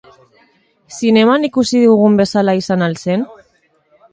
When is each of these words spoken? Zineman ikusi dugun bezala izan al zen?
Zineman 0.95 1.45
ikusi 1.49 1.81
dugun 1.83 2.17
bezala 2.23 2.57
izan 2.63 2.85
al 2.87 2.99
zen? 3.07 3.29